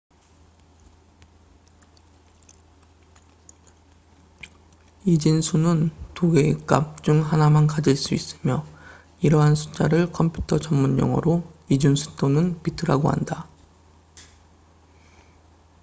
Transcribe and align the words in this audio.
이진수는 5.05 5.91
두 6.15 6.31
개의 6.31 6.57
값즉 6.65 7.07
0 7.07 7.15
또는 7.19 7.19
1 7.19 7.21
중 7.21 7.21
하나만 7.23 7.67
가질 7.67 7.95
수 7.95 8.15
있으며 8.15 8.65
이러한 9.19 9.53
숫자를 9.53 10.11
컴퓨터 10.11 10.57
전문용어로 10.57 11.43
이진수 11.69 12.15
또는 12.15 12.59
비트bits라고 12.63 13.11
한다 13.11 13.47